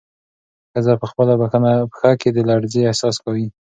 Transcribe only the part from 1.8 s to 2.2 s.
پښه